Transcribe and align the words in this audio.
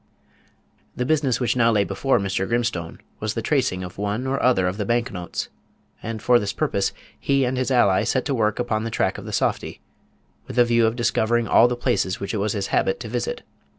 The 0.95 1.05
business 1.05 1.39
which 1.39 1.55
now 1.55 1.71
lay 1.71 1.83
before 1.83 2.17
Mr. 2.17 2.47
Grimstone 2.47 3.01
was 3.19 3.35
the 3.35 3.43
tracing 3.43 3.83
of 3.83 3.99
one 3.99 4.25
or 4.25 4.41
other 4.41 4.65
of 4.65 4.77
the 4.77 4.83
bank 4.83 5.11
notes; 5.11 5.49
and 6.01 6.23
for 6.23 6.39
this 6.39 6.53
purpose 6.53 6.91
he 7.19 7.45
and 7.45 7.55
Page 7.55 7.69
186 7.69 7.69
his 7.69 7.71
ally 7.71 8.03
set 8.19 8.25
to 8.25 8.33
work 8.33 8.57
upon 8.57 8.83
the 8.83 8.89
track 8.89 9.19
of 9.19 9.25
the 9.25 9.31
softy, 9.31 9.79
with 10.47 10.57
a 10.57 10.65
view 10.65 10.87
of 10.87 10.95
discovering 10.95 11.47
all 11.47 11.67
the 11.67 11.75
places 11.75 12.19
which 12.19 12.33
it 12.33 12.37
was 12.37 12.53
his 12.53 12.69
habit 12.73 12.99
to 13.01 13.09
visit. 13.09 13.43